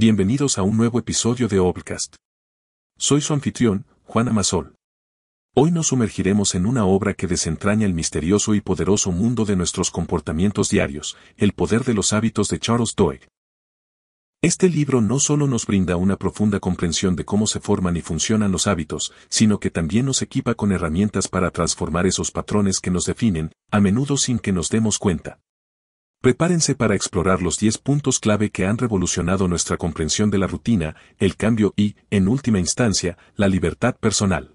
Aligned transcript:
Bienvenidos 0.00 0.58
a 0.58 0.62
un 0.62 0.76
nuevo 0.76 1.00
episodio 1.00 1.48
de 1.48 1.58
Obcast. 1.58 2.14
Soy 2.96 3.20
su 3.20 3.32
anfitrión, 3.32 3.84
Juan 4.04 4.28
Amasol. 4.28 4.76
Hoy 5.56 5.72
nos 5.72 5.88
sumergiremos 5.88 6.54
en 6.54 6.66
una 6.66 6.84
obra 6.84 7.14
que 7.14 7.26
desentraña 7.26 7.84
el 7.84 7.94
misterioso 7.94 8.54
y 8.54 8.60
poderoso 8.60 9.10
mundo 9.10 9.44
de 9.44 9.56
nuestros 9.56 9.90
comportamientos 9.90 10.68
diarios, 10.68 11.16
El 11.36 11.52
poder 11.52 11.82
de 11.82 11.94
los 11.94 12.12
hábitos 12.12 12.48
de 12.48 12.60
Charles 12.60 12.94
Doig. 12.94 13.26
Este 14.40 14.68
libro 14.68 15.00
no 15.00 15.18
solo 15.18 15.48
nos 15.48 15.66
brinda 15.66 15.96
una 15.96 16.16
profunda 16.16 16.60
comprensión 16.60 17.16
de 17.16 17.24
cómo 17.24 17.48
se 17.48 17.58
forman 17.58 17.96
y 17.96 18.00
funcionan 18.00 18.52
los 18.52 18.68
hábitos, 18.68 19.12
sino 19.28 19.58
que 19.58 19.72
también 19.72 20.06
nos 20.06 20.22
equipa 20.22 20.54
con 20.54 20.70
herramientas 20.70 21.26
para 21.26 21.50
transformar 21.50 22.06
esos 22.06 22.30
patrones 22.30 22.78
que 22.78 22.92
nos 22.92 23.04
definen, 23.04 23.50
a 23.72 23.80
menudo 23.80 24.16
sin 24.16 24.38
que 24.38 24.52
nos 24.52 24.68
demos 24.68 25.00
cuenta. 25.00 25.40
Prepárense 26.20 26.74
para 26.74 26.96
explorar 26.96 27.42
los 27.42 27.58
10 27.60 27.78
puntos 27.78 28.18
clave 28.18 28.50
que 28.50 28.66
han 28.66 28.76
revolucionado 28.76 29.46
nuestra 29.46 29.76
comprensión 29.76 30.30
de 30.30 30.38
la 30.38 30.48
rutina, 30.48 30.96
el 31.18 31.36
cambio 31.36 31.74
y, 31.76 31.94
en 32.10 32.26
última 32.26 32.58
instancia, 32.58 33.16
la 33.36 33.46
libertad 33.46 33.94
personal. 33.94 34.52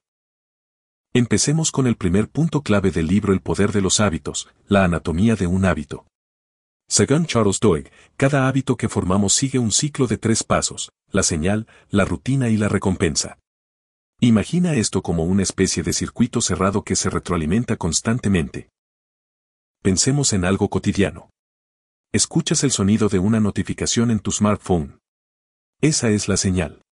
Empecemos 1.14 1.72
con 1.72 1.88
el 1.88 1.96
primer 1.96 2.28
punto 2.28 2.64
clave 2.64 2.92
del 2.92 3.08
libro 3.08 3.32
El 3.32 3.40
poder 3.40 3.72
de 3.72 3.80
los 3.80 4.02
hábitos, 4.02 4.50
la 4.68 4.84
anatomía 4.84 5.38
de 5.38 5.48
un 5.48 5.64
hábito. 5.64 6.06
Según 6.90 7.28
Charles 7.28 7.62
Doig, 7.62 7.90
cada 8.18 8.50
hábito 8.50 8.76
que 8.76 8.90
formamos 8.90 9.34
sigue 9.34 9.58
un 9.58 9.72
ciclo 9.72 10.06
de 10.08 10.18
tres 10.18 10.44
pasos, 10.44 10.92
la 11.12 11.24
señal, 11.24 11.68
la 11.90 12.04
rutina 12.04 12.50
y 12.50 12.58
la 12.58 12.68
recompensa. 12.68 13.40
Imagina 14.20 14.74
esto 14.74 15.02
como 15.02 15.24
una 15.24 15.44
especie 15.44 15.82
de 15.82 15.94
circuito 15.94 16.42
cerrado 16.42 16.84
que 16.84 16.98
se 16.98 17.10
retroalimenta 17.10 17.78
constantemente. 17.78 18.70
Pensemos 19.82 20.34
en 20.34 20.44
algo 20.44 20.70
cotidiano. 20.70 21.30
Escuchas 22.16 22.64
el 22.64 22.70
sonido 22.70 23.10
de 23.10 23.18
una 23.18 23.40
notificación 23.40 24.12
en 24.12 24.20
tu 24.20 24.32
smartphone. 24.32 25.00
Esa 25.82 26.12
es 26.12 26.28
la 26.28 26.38
señal. 26.38 26.84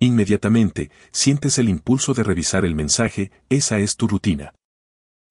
Inmediatamente, 0.00 0.90
sientes 1.12 1.56
el 1.58 1.68
impulso 1.68 2.14
de 2.14 2.24
revisar 2.24 2.64
el 2.64 2.74
mensaje, 2.74 3.30
esa 3.48 3.78
es 3.78 3.96
tu 3.96 4.08
rutina. 4.08 4.52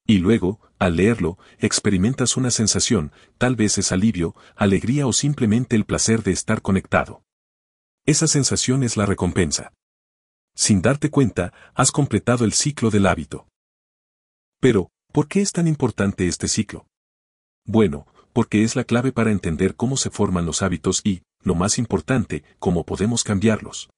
Y 0.07 0.19
luego, 0.19 0.61
al 0.79 0.95
leerlo, 0.95 1.37
experimentas 1.57 2.37
una 2.37 2.49
sensación, 2.49 3.11
tal 3.37 3.57
vez 3.57 3.77
es 3.77 3.91
alivio, 3.91 4.35
alegría 4.55 5.05
o 5.05 5.11
simplemente 5.11 5.75
el 5.75 5.83
placer 5.83 6.23
de 6.23 6.31
estar 6.31 6.61
conectado. 6.61 7.21
Esa 8.05 8.25
sensación 8.25 8.83
es 8.83 8.95
la 8.95 9.05
recompensa. 9.05 9.73
Sin 10.55 10.81
darte 10.81 11.09
cuenta, 11.09 11.51
has 11.73 11.91
completado 11.91 12.45
el 12.45 12.53
ciclo 12.53 12.89
del 12.89 13.05
hábito. 13.05 13.49
Pero, 14.61 14.91
¿por 15.11 15.27
qué 15.27 15.41
es 15.41 15.51
tan 15.51 15.67
importante 15.67 16.25
este 16.25 16.47
ciclo? 16.47 16.87
Bueno, 17.65 18.07
porque 18.39 18.63
es 18.63 18.77
la 18.77 18.85
clave 18.85 19.11
para 19.11 19.33
entender 19.33 19.75
cómo 19.75 19.97
se 19.97 20.09
forman 20.09 20.45
los 20.45 20.61
hábitos 20.61 21.01
y, 21.03 21.23
lo 21.43 21.55
más 21.55 21.77
importante, 21.77 22.45
cómo 22.57 22.85
podemos 22.85 23.25
cambiarlos. 23.25 23.89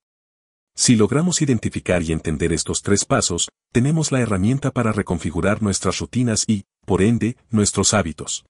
Si 0.76 0.96
logramos 0.96 1.44
identificar 1.44 2.02
y 2.02 2.12
entender 2.12 2.52
estos 2.52 2.82
tres 2.82 3.06
pasos, 3.06 3.50
tenemos 3.72 4.12
la 4.12 4.20
herramienta 4.20 4.72
para 4.72 4.94
reconfigurar 4.94 5.62
nuestras 5.62 6.00
rutinas 6.00 6.46
y, 6.48 6.64
por 6.88 7.04
ende, 7.04 7.38
nuestros 7.52 7.94
hábitos. 7.94 8.44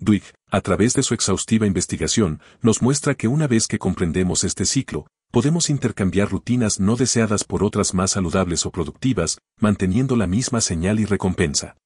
Duig, 0.00 0.24
a 0.50 0.60
través 0.60 0.94
de 0.94 1.04
su 1.04 1.14
exhaustiva 1.14 1.64
investigación, 1.64 2.40
nos 2.60 2.82
muestra 2.82 3.14
que 3.14 3.28
una 3.28 3.46
vez 3.46 3.68
que 3.68 3.78
comprendemos 3.78 4.42
este 4.42 4.64
ciclo, 4.64 5.06
podemos 5.30 5.70
intercambiar 5.70 6.28
rutinas 6.28 6.80
no 6.80 6.96
deseadas 6.96 7.44
por 7.44 7.62
otras 7.62 7.94
más 7.94 8.10
saludables 8.10 8.66
o 8.66 8.72
productivas, 8.72 9.38
manteniendo 9.60 10.16
la 10.16 10.26
misma 10.26 10.60
señal 10.60 10.98
y 10.98 11.04
recompensa. 11.04 11.76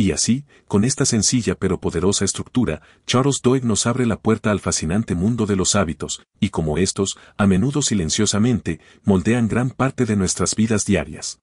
Y 0.00 0.12
así, 0.12 0.46
con 0.66 0.84
esta 0.84 1.04
sencilla 1.04 1.56
pero 1.56 1.78
poderosa 1.78 2.24
estructura, 2.24 2.80
Charles 3.06 3.42
Doig 3.42 3.66
nos 3.66 3.84
abre 3.84 4.06
la 4.06 4.18
puerta 4.18 4.50
al 4.50 4.58
fascinante 4.58 5.14
mundo 5.14 5.44
de 5.44 5.56
los 5.56 5.76
hábitos, 5.76 6.22
y 6.40 6.48
como 6.48 6.78
estos, 6.78 7.18
a 7.36 7.46
menudo 7.46 7.82
silenciosamente, 7.82 8.80
moldean 9.04 9.46
gran 9.46 9.68
parte 9.68 10.06
de 10.06 10.16
nuestras 10.16 10.56
vidas 10.56 10.86
diarias. 10.86 11.40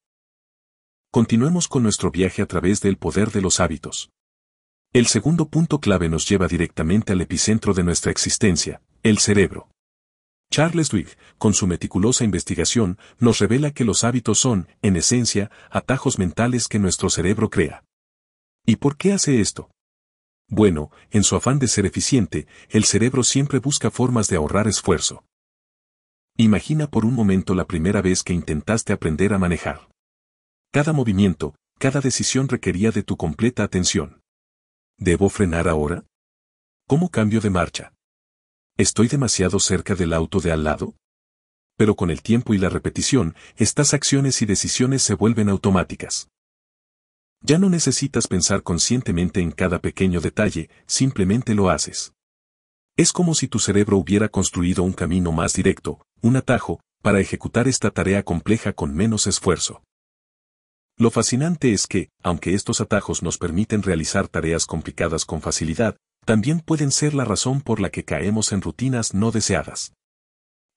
Continuemos 1.11 1.67
con 1.67 1.83
nuestro 1.83 2.09
viaje 2.09 2.41
a 2.41 2.47
través 2.47 2.81
del 2.81 2.97
poder 2.97 3.29
de 3.29 3.41
los 3.41 3.59
hábitos. 3.59 4.09
El 4.91 5.05
segundo 5.05 5.49
punto 5.49 5.79
clave 5.79 6.09
nos 6.09 6.27
lleva 6.27 6.47
directamente 6.47 7.13
al 7.13 7.21
epicentro 7.21 7.75
de 7.75 7.83
nuestra 7.83 8.09
existencia, 8.09 8.81
el 9.03 9.19
cerebro. 9.19 9.69
Charles 10.49 10.89
Duhigg, 10.89 11.15
con 11.37 11.53
su 11.53 11.67
meticulosa 11.67 12.23
investigación, 12.23 12.97
nos 13.19 13.37
revela 13.37 13.69
que 13.69 13.85
los 13.85 14.03
hábitos 14.03 14.39
son, 14.39 14.67
en 14.81 14.95
esencia, 14.95 15.51
atajos 15.69 16.17
mentales 16.17 16.67
que 16.67 16.79
nuestro 16.79 17.11
cerebro 17.11 17.51
crea. 17.51 17.83
¿Y 18.69 18.75
por 18.75 18.97
qué 18.97 19.13
hace 19.13 19.39
esto? 19.39 19.71
Bueno, 20.49 20.91
en 21.09 21.23
su 21.23 21.37
afán 21.37 21.57
de 21.57 21.69
ser 21.69 21.85
eficiente, 21.85 22.47
el 22.69 22.83
cerebro 22.83 23.23
siempre 23.23 23.59
busca 23.59 23.89
formas 23.91 24.27
de 24.27 24.35
ahorrar 24.35 24.67
esfuerzo. 24.67 25.23
Imagina 26.35 26.87
por 26.87 27.05
un 27.05 27.13
momento 27.13 27.55
la 27.55 27.63
primera 27.63 28.01
vez 28.01 28.23
que 28.23 28.33
intentaste 28.33 28.91
aprender 28.91 29.33
a 29.33 29.39
manejar. 29.39 29.89
Cada 30.73 30.91
movimiento, 30.91 31.55
cada 31.79 32.01
decisión 32.01 32.49
requería 32.49 32.91
de 32.91 33.03
tu 33.03 33.15
completa 33.15 33.63
atención. 33.63 34.21
¿Debo 34.97 35.29
frenar 35.29 35.69
ahora? 35.69 36.05
¿Cómo 36.87 37.09
cambio 37.09 37.39
de 37.39 37.49
marcha? 37.49 37.93
¿Estoy 38.75 39.07
demasiado 39.07 39.61
cerca 39.61 39.95
del 39.95 40.11
auto 40.11 40.41
de 40.41 40.51
al 40.51 40.65
lado? 40.65 40.93
Pero 41.77 41.95
con 41.95 42.11
el 42.11 42.21
tiempo 42.21 42.53
y 42.53 42.57
la 42.57 42.67
repetición, 42.67 43.33
estas 43.55 43.93
acciones 43.93 44.41
y 44.41 44.45
decisiones 44.45 45.03
se 45.03 45.13
vuelven 45.13 45.47
automáticas. 45.47 46.27
Ya 47.41 47.59
no 47.59 47.69
necesitas 47.69 48.27
pensar 48.27 48.63
conscientemente 48.63 49.41
en 49.41 49.51
cada 49.51 49.79
pequeño 49.79 50.21
detalle, 50.21 50.69
simplemente 50.85 51.53
lo 51.53 51.69
haces. 51.69 52.13
Es 52.95 53.13
como 53.13 53.35
si 53.35 53.47
tu 53.47 53.59
cerebro 53.59 53.97
hubiera 53.97 54.29
construido 54.29 54.83
un 54.83 54.93
camino 54.93 55.31
más 55.31 55.53
directo, 55.53 56.01
un 56.21 56.35
atajo, 56.35 56.79
para 57.03 57.19
ejecutar 57.19 57.67
esta 57.67 57.91
tarea 57.91 58.23
compleja 58.23 58.73
con 58.73 58.93
menos 58.93 59.27
esfuerzo. 59.27 59.83
Lo 60.97 61.11
fascinante 61.11 61.73
es 61.73 61.85
que, 61.85 62.09
aunque 62.23 62.55
estos 62.55 62.81
atajos 62.81 63.21
nos 63.21 63.37
permiten 63.37 63.83
realizar 63.83 64.27
tareas 64.27 64.65
complicadas 64.65 65.25
con 65.25 65.41
facilidad, 65.41 65.95
también 66.25 66.59
pueden 66.59 66.91
ser 66.91 67.13
la 67.13 67.23
razón 67.23 67.61
por 67.61 67.79
la 67.79 67.91
que 67.91 68.03
caemos 68.03 68.51
en 68.51 68.61
rutinas 68.61 69.13
no 69.13 69.29
deseadas. 69.31 69.93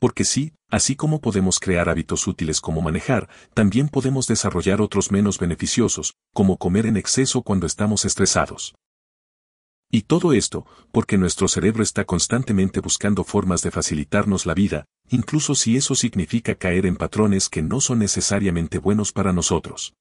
Porque 0.01 0.25
sí, 0.25 0.55
así 0.71 0.97
como 0.97 1.21
podemos 1.21 1.61
crear 1.61 1.91
hábitos 1.91 2.27
útiles 2.27 2.61
como 2.61 2.81
manejar, 2.81 3.29
también 3.55 3.89
podemos 3.89 4.27
desarrollar 4.27 4.81
otros 4.81 5.13
menos 5.13 5.39
beneficiosos, 5.39 6.15
como 6.35 6.57
comer 6.57 6.87
en 6.87 6.97
exceso 6.97 7.43
cuando 7.43 7.67
estamos 7.67 8.07
estresados. 8.07 8.75
Y 9.93 10.03
todo 10.03 10.33
esto, 10.33 10.67
porque 10.91 11.19
nuestro 11.19 11.49
cerebro 11.49 11.83
está 11.83 12.05
constantemente 12.05 12.81
buscando 12.81 13.25
formas 13.25 13.61
de 13.61 13.71
facilitarnos 13.71 14.47
la 14.47 14.55
vida, 14.55 14.87
incluso 15.11 15.55
si 15.55 15.77
eso 15.77 15.95
significa 15.95 16.55
caer 16.55 16.87
en 16.87 16.97
patrones 16.97 17.49
que 17.51 17.61
no 17.61 17.81
son 17.81 17.99
necesariamente 17.99 18.79
buenos 18.79 19.13
para 19.13 19.35
nosotros. 19.35 19.93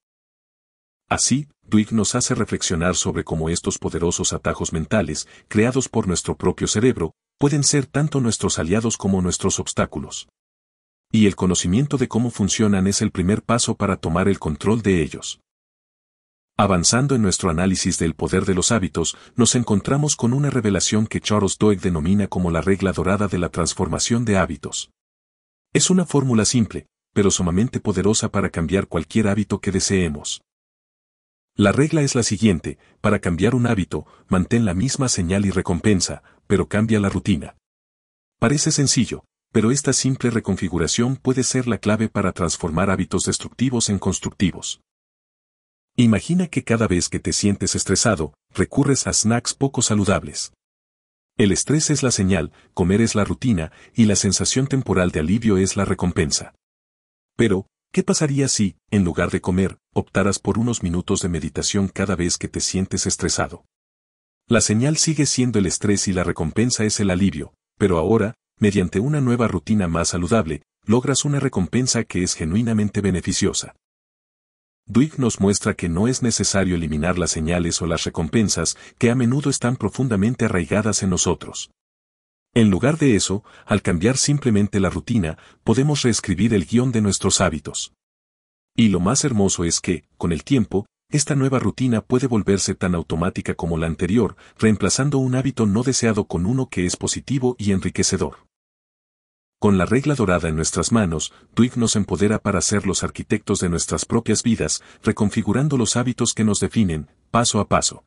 Así, 1.09 1.49
Duig 1.63 1.91
nos 1.91 2.15
hace 2.15 2.35
reflexionar 2.35 2.95
sobre 2.95 3.23
cómo 3.25 3.49
estos 3.49 3.79
poderosos 3.79 4.31
atajos 4.31 4.71
mentales, 4.71 5.27
creados 5.49 5.89
por 5.89 6.07
nuestro 6.07 6.37
propio 6.37 6.67
cerebro, 6.67 7.15
pueden 7.39 7.63
ser 7.63 7.85
tanto 7.85 8.19
nuestros 8.19 8.59
aliados 8.59 8.97
como 8.97 9.21
nuestros 9.21 9.59
obstáculos. 9.59 10.27
Y 11.11 11.25
el 11.25 11.35
conocimiento 11.35 11.97
de 11.97 12.07
cómo 12.07 12.29
funcionan 12.29 12.85
es 12.85 13.01
el 13.01 13.11
primer 13.11 13.41
paso 13.41 13.75
para 13.75 13.95
tomar 13.95 14.27
el 14.27 14.37
control 14.37 14.81
de 14.81 15.01
ellos. 15.01 15.39
Avanzando 16.57 17.15
en 17.15 17.21
nuestro 17.21 17.49
análisis 17.49 17.97
del 17.97 18.13
poder 18.13 18.43
de 18.43 18.53
los 18.53 18.73
hábitos, 18.73 19.17
nos 19.37 19.55
encontramos 19.55 20.17
con 20.17 20.33
una 20.33 20.49
revelación 20.49 21.07
que 21.07 21.21
Charles 21.21 21.57
Doig 21.57 21.79
denomina 21.79 22.27
como 22.27 22.51
la 22.51 22.59
regla 22.59 22.91
dorada 22.91 23.29
de 23.29 23.37
la 23.39 23.47
transformación 23.47 24.25
de 24.25 24.37
hábitos. 24.37 24.91
Es 25.73 25.89
una 25.89 26.05
fórmula 26.05 26.43
simple, 26.43 26.87
pero 27.13 27.31
sumamente 27.31 27.79
poderosa 27.79 28.29
para 28.29 28.49
cambiar 28.49 28.87
cualquier 28.87 29.29
hábito 29.29 29.61
que 29.61 29.71
deseemos. 29.71 30.41
La 31.55 31.71
regla 31.71 32.01
es 32.01 32.15
la 32.15 32.23
siguiente, 32.23 32.77
para 32.99 33.19
cambiar 33.19 33.55
un 33.55 33.65
hábito, 33.65 34.05
mantén 34.27 34.65
la 34.65 34.73
misma 34.73 35.07
señal 35.07 35.45
y 35.45 35.51
recompensa, 35.51 36.23
pero 36.49 36.67
cambia 36.67 36.99
la 36.99 37.09
rutina. 37.09 37.55
Parece 38.39 38.71
sencillo, 38.71 39.23
pero 39.51 39.69
esta 39.69 39.93
simple 39.93 40.31
reconfiguración 40.31 41.15
puede 41.15 41.43
ser 41.43 41.67
la 41.67 41.77
clave 41.77 42.09
para 42.09 42.31
transformar 42.31 42.89
hábitos 42.89 43.23
destructivos 43.25 43.87
en 43.89 43.99
constructivos. 43.99 44.81
Imagina 45.95 46.47
que 46.47 46.63
cada 46.63 46.87
vez 46.87 47.07
que 47.07 47.19
te 47.19 47.33
sientes 47.33 47.75
estresado, 47.75 48.33
recurres 48.51 49.05
a 49.05 49.13
snacks 49.13 49.53
poco 49.53 49.83
saludables. 49.83 50.51
El 51.37 51.51
estrés 51.51 51.91
es 51.91 52.01
la 52.01 52.09
señal, 52.09 52.51
comer 52.73 53.01
es 53.01 53.13
la 53.13 53.25
rutina, 53.25 53.71
y 53.93 54.05
la 54.05 54.15
sensación 54.15 54.65
temporal 54.65 55.11
de 55.11 55.19
alivio 55.19 55.57
es 55.57 55.77
la 55.77 55.85
recompensa. 55.85 56.55
Pero, 57.35 57.67
¿Qué 57.91 58.03
pasaría 58.03 58.47
si, 58.47 58.75
en 58.91 59.03
lugar 59.03 59.31
de 59.31 59.41
comer, 59.41 59.79
optaras 59.95 60.37
por 60.37 60.59
unos 60.59 60.83
minutos 60.83 61.21
de 61.21 61.29
meditación 61.29 61.87
cada 61.87 62.15
vez 62.15 62.37
que 62.37 62.47
te 62.47 62.59
sientes 62.59 63.07
estresado? 63.07 63.65
La 64.49 64.61
señal 64.61 64.97
sigue 64.97 65.27
siendo 65.27 65.59
el 65.59 65.67
estrés 65.67 66.07
y 66.07 66.11
la 66.11 66.23
recompensa 66.23 66.83
es 66.83 66.99
el 66.99 67.11
alivio, 67.11 67.53
pero 67.77 67.99
ahora, 67.99 68.33
mediante 68.57 68.99
una 68.99 69.21
nueva 69.21 69.47
rutina 69.47 69.87
más 69.87 70.07
saludable, 70.07 70.63
logras 70.87 71.23
una 71.23 71.39
recompensa 71.39 72.03
que 72.03 72.23
es 72.23 72.33
genuinamente 72.33 73.01
beneficiosa. 73.01 73.75
Duig 74.87 75.19
nos 75.19 75.39
muestra 75.39 75.75
que 75.75 75.87
no 75.87 76.07
es 76.07 76.23
necesario 76.23 76.73
eliminar 76.73 77.19
las 77.19 77.29
señales 77.29 77.79
o 77.83 77.85
las 77.85 78.05
recompensas 78.05 78.75
que 78.97 79.11
a 79.11 79.15
menudo 79.15 79.51
están 79.51 79.75
profundamente 79.75 80.45
arraigadas 80.45 81.03
en 81.03 81.11
nosotros. 81.11 81.69
En 82.55 82.71
lugar 82.71 82.97
de 82.97 83.15
eso, 83.15 83.43
al 83.67 83.83
cambiar 83.83 84.17
simplemente 84.17 84.79
la 84.79 84.89
rutina, 84.89 85.37
podemos 85.63 86.01
reescribir 86.01 86.55
el 86.55 86.65
guion 86.65 86.91
de 86.91 87.01
nuestros 87.01 87.39
hábitos. 87.39 87.93
Y 88.75 88.87
lo 88.87 88.99
más 88.99 89.23
hermoso 89.25 89.63
es 89.63 89.79
que, 89.79 90.05
con 90.17 90.31
el 90.31 90.43
tiempo, 90.43 90.87
esta 91.11 91.35
nueva 91.35 91.57
rutina 91.57 92.01
puede 92.01 92.27
volverse 92.27 92.75
tan 92.75 92.93
automática 92.93 93.55
como 93.55 93.77
la 93.77 93.87
anterior, 93.87 94.35
reemplazando 94.59 95.17
un 95.17 95.33
hábito 95.33 95.65
no 95.65 95.81
deseado 95.81 96.25
con 96.25 96.45
uno 96.45 96.69
que 96.69 96.85
es 96.85 96.97
positivo 96.97 97.55
y 97.57 97.71
enriquecedor. 97.71 98.47
Con 99.59 99.77
la 99.77 99.85
regla 99.85 100.13
dorada 100.13 100.47
en 100.49 100.55
nuestras 100.55 100.91
manos, 100.91 101.33
Twig 101.55 101.77
nos 101.77 101.95
empodera 101.95 102.39
para 102.39 102.61
ser 102.61 102.85
los 102.85 103.03
arquitectos 103.03 103.59
de 103.59 103.69
nuestras 103.69 104.05
propias 104.05 104.43
vidas, 104.43 104.83
reconfigurando 105.03 105.77
los 105.77 105.97
hábitos 105.97 106.33
que 106.33 106.43
nos 106.43 106.59
definen, 106.59 107.09
paso 107.31 107.59
a 107.59 107.67
paso. 107.67 108.05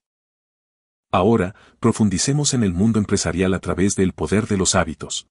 Ahora, 1.10 1.54
profundicemos 1.80 2.54
en 2.54 2.62
el 2.62 2.72
mundo 2.72 2.98
empresarial 2.98 3.52
a 3.52 3.58
través 3.58 3.96
del 3.96 4.12
poder 4.12 4.46
de 4.46 4.56
los 4.56 4.74
hábitos. 4.74 5.26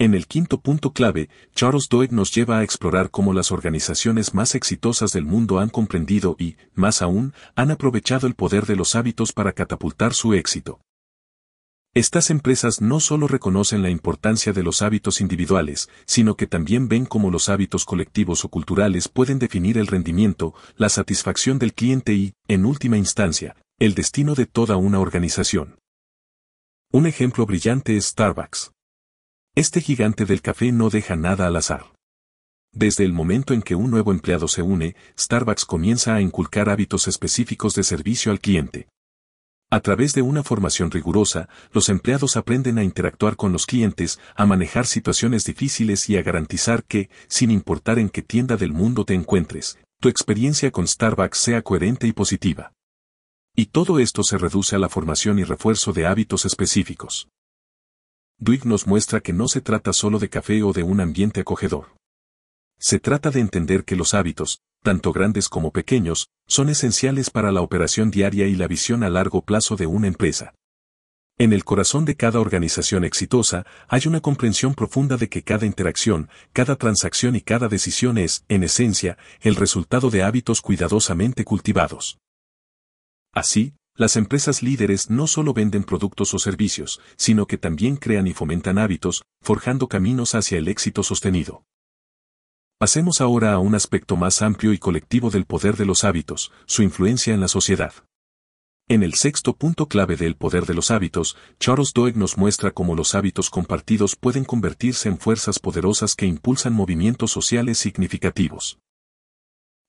En 0.00 0.14
el 0.14 0.26
quinto 0.26 0.62
punto 0.62 0.94
clave, 0.94 1.28
Charles 1.54 1.90
Doig 1.90 2.10
nos 2.10 2.34
lleva 2.34 2.58
a 2.58 2.62
explorar 2.62 3.10
cómo 3.10 3.34
las 3.34 3.52
organizaciones 3.52 4.32
más 4.32 4.54
exitosas 4.54 5.12
del 5.12 5.26
mundo 5.26 5.58
han 5.58 5.68
comprendido 5.68 6.36
y, 6.38 6.56
más 6.72 7.02
aún, 7.02 7.34
han 7.54 7.70
aprovechado 7.70 8.26
el 8.26 8.34
poder 8.34 8.64
de 8.64 8.76
los 8.76 8.96
hábitos 8.96 9.34
para 9.34 9.52
catapultar 9.52 10.14
su 10.14 10.32
éxito. 10.32 10.80
Estas 11.92 12.30
empresas 12.30 12.80
no 12.80 12.98
solo 12.98 13.28
reconocen 13.28 13.82
la 13.82 13.90
importancia 13.90 14.54
de 14.54 14.62
los 14.62 14.80
hábitos 14.80 15.20
individuales, 15.20 15.90
sino 16.06 16.34
que 16.34 16.46
también 16.46 16.88
ven 16.88 17.04
cómo 17.04 17.30
los 17.30 17.50
hábitos 17.50 17.84
colectivos 17.84 18.46
o 18.46 18.48
culturales 18.48 19.06
pueden 19.06 19.38
definir 19.38 19.76
el 19.76 19.86
rendimiento, 19.86 20.54
la 20.76 20.88
satisfacción 20.88 21.58
del 21.58 21.74
cliente 21.74 22.14
y, 22.14 22.32
en 22.48 22.64
última 22.64 22.96
instancia, 22.96 23.54
el 23.78 23.92
destino 23.94 24.34
de 24.34 24.46
toda 24.46 24.78
una 24.78 24.98
organización. 24.98 25.78
Un 26.90 27.06
ejemplo 27.06 27.44
brillante 27.44 27.98
es 27.98 28.06
Starbucks. 28.06 28.72
Este 29.56 29.80
gigante 29.80 30.26
del 30.26 30.42
café 30.42 30.70
no 30.70 30.90
deja 30.90 31.16
nada 31.16 31.48
al 31.48 31.56
azar. 31.56 31.92
Desde 32.72 33.04
el 33.04 33.12
momento 33.12 33.52
en 33.52 33.62
que 33.62 33.74
un 33.74 33.90
nuevo 33.90 34.12
empleado 34.12 34.46
se 34.46 34.62
une, 34.62 34.94
Starbucks 35.18 35.64
comienza 35.64 36.14
a 36.14 36.20
inculcar 36.20 36.70
hábitos 36.70 37.08
específicos 37.08 37.74
de 37.74 37.82
servicio 37.82 38.30
al 38.30 38.38
cliente. 38.38 38.86
A 39.68 39.80
través 39.80 40.14
de 40.14 40.22
una 40.22 40.44
formación 40.44 40.92
rigurosa, 40.92 41.48
los 41.72 41.88
empleados 41.88 42.36
aprenden 42.36 42.78
a 42.78 42.84
interactuar 42.84 43.34
con 43.34 43.50
los 43.52 43.66
clientes, 43.66 44.20
a 44.36 44.46
manejar 44.46 44.86
situaciones 44.86 45.44
difíciles 45.44 46.08
y 46.08 46.16
a 46.16 46.22
garantizar 46.22 46.84
que, 46.84 47.10
sin 47.26 47.50
importar 47.50 47.98
en 47.98 48.08
qué 48.08 48.22
tienda 48.22 48.56
del 48.56 48.72
mundo 48.72 49.04
te 49.04 49.14
encuentres, 49.14 49.78
tu 50.00 50.08
experiencia 50.08 50.70
con 50.70 50.86
Starbucks 50.86 51.38
sea 51.38 51.62
coherente 51.62 52.06
y 52.06 52.12
positiva. 52.12 52.72
Y 53.56 53.66
todo 53.66 53.98
esto 53.98 54.22
se 54.22 54.38
reduce 54.38 54.76
a 54.76 54.78
la 54.78 54.88
formación 54.88 55.40
y 55.40 55.44
refuerzo 55.44 55.92
de 55.92 56.06
hábitos 56.06 56.44
específicos. 56.44 57.28
Duig 58.42 58.64
nos 58.64 58.86
muestra 58.86 59.20
que 59.20 59.34
no 59.34 59.48
se 59.48 59.60
trata 59.60 59.92
solo 59.92 60.18
de 60.18 60.30
café 60.30 60.62
o 60.62 60.72
de 60.72 60.82
un 60.82 61.02
ambiente 61.02 61.40
acogedor. 61.40 61.94
Se 62.78 62.98
trata 62.98 63.30
de 63.30 63.40
entender 63.40 63.84
que 63.84 63.96
los 63.96 64.14
hábitos, 64.14 64.62
tanto 64.82 65.12
grandes 65.12 65.50
como 65.50 65.72
pequeños, 65.72 66.30
son 66.46 66.70
esenciales 66.70 67.28
para 67.28 67.52
la 67.52 67.60
operación 67.60 68.10
diaria 68.10 68.46
y 68.46 68.54
la 68.54 68.66
visión 68.66 69.04
a 69.04 69.10
largo 69.10 69.42
plazo 69.42 69.76
de 69.76 69.86
una 69.86 70.06
empresa. 70.06 70.54
En 71.38 71.52
el 71.52 71.64
corazón 71.64 72.06
de 72.06 72.16
cada 72.16 72.40
organización 72.40 73.04
exitosa 73.04 73.66
hay 73.88 74.02
una 74.06 74.20
comprensión 74.20 74.72
profunda 74.74 75.18
de 75.18 75.28
que 75.28 75.42
cada 75.42 75.66
interacción, 75.66 76.30
cada 76.54 76.76
transacción 76.76 77.36
y 77.36 77.42
cada 77.42 77.68
decisión 77.68 78.16
es, 78.16 78.46
en 78.48 78.64
esencia, 78.64 79.18
el 79.42 79.56
resultado 79.56 80.08
de 80.08 80.22
hábitos 80.22 80.62
cuidadosamente 80.62 81.44
cultivados. 81.44 82.18
Así, 83.34 83.74
las 83.96 84.16
empresas 84.16 84.62
líderes 84.62 85.10
no 85.10 85.26
solo 85.26 85.52
venden 85.52 85.84
productos 85.84 86.32
o 86.34 86.38
servicios, 86.38 87.00
sino 87.16 87.46
que 87.46 87.58
también 87.58 87.96
crean 87.96 88.26
y 88.26 88.32
fomentan 88.32 88.78
hábitos, 88.78 89.24
forjando 89.42 89.88
caminos 89.88 90.34
hacia 90.34 90.58
el 90.58 90.68
éxito 90.68 91.02
sostenido. 91.02 91.64
Pasemos 92.78 93.20
ahora 93.20 93.52
a 93.52 93.58
un 93.58 93.74
aspecto 93.74 94.16
más 94.16 94.40
amplio 94.40 94.72
y 94.72 94.78
colectivo 94.78 95.30
del 95.30 95.44
poder 95.44 95.76
de 95.76 95.84
los 95.84 96.02
hábitos, 96.02 96.50
su 96.64 96.82
influencia 96.82 97.34
en 97.34 97.40
la 97.40 97.48
sociedad. 97.48 97.92
En 98.88 99.02
el 99.02 99.14
sexto 99.14 99.54
punto 99.54 99.86
clave 99.86 100.16
del 100.16 100.34
poder 100.34 100.64
de 100.64 100.74
los 100.74 100.90
hábitos, 100.90 101.36
Charles 101.60 101.92
Doig 101.92 102.16
nos 102.16 102.38
muestra 102.38 102.70
cómo 102.70 102.96
los 102.96 103.14
hábitos 103.14 103.50
compartidos 103.50 104.16
pueden 104.16 104.44
convertirse 104.44 105.08
en 105.08 105.18
fuerzas 105.18 105.58
poderosas 105.58 106.16
que 106.16 106.26
impulsan 106.26 106.72
movimientos 106.72 107.30
sociales 107.30 107.78
significativos. 107.78 108.78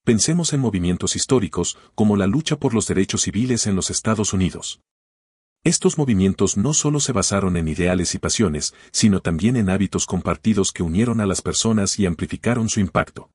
Pensemos 0.04 0.52
en 0.52 0.58
movimientos 0.58 1.14
históricos, 1.14 1.78
como 1.94 2.16
la 2.16 2.26
lucha 2.26 2.56
por 2.56 2.74
los 2.74 2.88
derechos 2.88 3.22
civiles 3.22 3.68
en 3.68 3.76
los 3.76 3.88
Estados 3.88 4.32
Unidos. 4.32 4.80
Estos 5.62 5.96
movimientos 5.96 6.56
no 6.56 6.74
solo 6.74 6.98
se 6.98 7.12
basaron 7.12 7.56
en 7.56 7.68
ideales 7.68 8.16
y 8.16 8.18
pasiones, 8.18 8.74
sino 8.90 9.20
también 9.20 9.54
en 9.56 9.70
hábitos 9.70 10.06
compartidos 10.06 10.72
que 10.72 10.82
unieron 10.82 11.20
a 11.20 11.26
las 11.26 11.40
personas 11.40 12.00
y 12.00 12.06
amplificaron 12.06 12.68
su 12.68 12.80
impacto. 12.80 13.30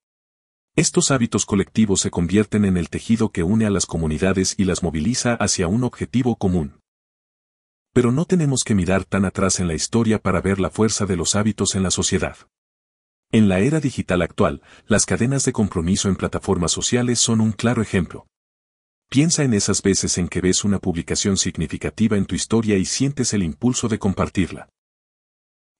Estos 0.75 1.09
hábitos 1.09 1.45
colectivos 1.45 2.01
se 2.01 2.11
convierten 2.11 2.65
en 2.65 2.75
el 2.75 2.89
tejido 2.89 3.29
que 3.29 3.43
une 3.43 3.65
a 3.65 3.69
las 3.69 3.85
comunidades 3.85 4.55
y 4.57 4.65
las 4.65 4.83
moviliza 4.83 5.35
hacia 5.35 5.69
un 5.69 5.85
objetivo 5.85 6.35
común. 6.35 6.81
Pero 7.93 8.11
no 8.11 8.25
tenemos 8.25 8.65
que 8.65 8.75
mirar 8.75 9.05
tan 9.05 9.23
atrás 9.23 9.61
en 9.61 9.69
la 9.69 9.73
historia 9.73 10.19
para 10.19 10.41
ver 10.41 10.59
la 10.59 10.69
fuerza 10.69 11.05
de 11.05 11.15
los 11.15 11.37
hábitos 11.37 11.75
en 11.75 11.83
la 11.83 11.91
sociedad. 11.91 12.35
En 13.31 13.49
la 13.49 13.59
era 13.59 13.81
digital 13.81 14.21
actual, 14.21 14.61
las 14.85 15.05
cadenas 15.05 15.43
de 15.43 15.51
compromiso 15.51 16.07
en 16.07 16.15
plataformas 16.15 16.71
sociales 16.71 17.19
son 17.19 17.41
un 17.41 17.51
claro 17.51 17.81
ejemplo. 17.81 18.25
Piensa 19.09 19.43
en 19.43 19.53
esas 19.53 19.81
veces 19.81 20.17
en 20.17 20.29
que 20.29 20.39
ves 20.39 20.63
una 20.63 20.79
publicación 20.79 21.35
significativa 21.35 22.17
en 22.17 22.25
tu 22.25 22.35
historia 22.35 22.77
y 22.77 22.85
sientes 22.85 23.33
el 23.33 23.43
impulso 23.43 23.89
de 23.89 23.99
compartirla. 23.99 24.69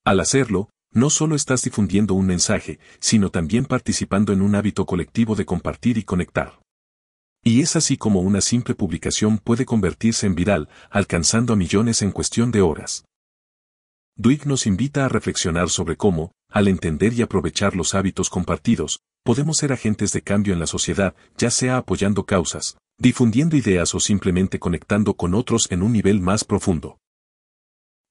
Al 0.05 0.19
hacerlo, 0.19 0.69
no 0.91 1.09
solo 1.09 1.35
estás 1.35 1.61
difundiendo 1.61 2.13
un 2.13 2.25
mensaje, 2.25 2.79
sino 2.99 3.29
también 3.29 3.65
participando 3.65 4.33
en 4.33 4.41
un 4.41 4.55
hábito 4.55 4.85
colectivo 4.85 5.35
de 5.35 5.45
compartir 5.45 5.97
y 5.97 6.03
conectar. 6.03 6.59
Y 7.43 7.61
es 7.61 7.77
así 7.77 7.97
como 7.97 8.21
una 8.21 8.41
simple 8.41 8.75
publicación 8.75 9.37
puede 9.37 9.65
convertirse 9.65 10.25
en 10.25 10.35
viral, 10.35 10.69
alcanzando 10.89 11.53
a 11.53 11.55
millones 11.55 12.01
en 12.01 12.11
cuestión 12.11 12.51
de 12.51 12.61
horas. 12.61 13.05
Duig 14.15 14.47
nos 14.47 14.65
invita 14.65 15.05
a 15.05 15.09
reflexionar 15.09 15.69
sobre 15.69 15.95
cómo, 15.95 16.31
al 16.49 16.67
entender 16.67 17.13
y 17.13 17.21
aprovechar 17.21 17.75
los 17.75 17.95
hábitos 17.95 18.29
compartidos, 18.29 19.01
podemos 19.23 19.57
ser 19.57 19.73
agentes 19.73 20.13
de 20.13 20.21
cambio 20.21 20.53
en 20.53 20.59
la 20.59 20.67
sociedad, 20.67 21.15
ya 21.37 21.51
sea 21.51 21.77
apoyando 21.77 22.25
causas, 22.25 22.77
difundiendo 22.97 23.55
ideas 23.57 23.93
o 23.93 23.99
simplemente 23.99 24.59
conectando 24.59 25.15
con 25.15 25.33
otros 25.33 25.69
en 25.71 25.83
un 25.83 25.91
nivel 25.91 26.21
más 26.21 26.43
profundo. 26.43 26.97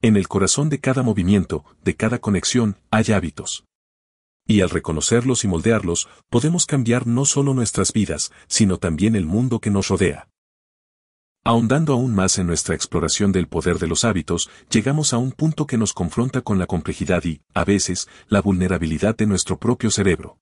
En 0.02 0.16
el 0.16 0.28
corazón 0.28 0.68
de 0.68 0.78
cada 0.78 1.02
movimiento, 1.02 1.64
de 1.82 1.96
cada 1.96 2.18
conexión, 2.18 2.76
hay 2.90 3.12
hábitos. 3.12 3.64
Y 4.46 4.60
al 4.60 4.70
reconocerlos 4.70 5.42
y 5.44 5.48
moldearlos, 5.48 6.08
podemos 6.30 6.66
cambiar 6.66 7.06
no 7.06 7.24
solo 7.24 7.54
nuestras 7.54 7.92
vidas, 7.92 8.30
sino 8.46 8.78
también 8.78 9.16
el 9.16 9.26
mundo 9.26 9.58
que 9.60 9.70
nos 9.70 9.88
rodea. 9.88 10.28
Ahondando 11.46 11.92
aún 11.92 12.12
más 12.12 12.38
en 12.38 12.48
nuestra 12.48 12.74
exploración 12.74 13.30
del 13.30 13.46
poder 13.46 13.78
de 13.78 13.86
los 13.86 14.04
hábitos, 14.04 14.50
llegamos 14.68 15.12
a 15.12 15.18
un 15.18 15.30
punto 15.30 15.64
que 15.64 15.78
nos 15.78 15.92
confronta 15.92 16.40
con 16.40 16.58
la 16.58 16.66
complejidad 16.66 17.22
y, 17.22 17.40
a 17.54 17.64
veces, 17.64 18.08
la 18.26 18.42
vulnerabilidad 18.42 19.16
de 19.16 19.26
nuestro 19.26 19.56
propio 19.56 19.92
cerebro. 19.92 20.40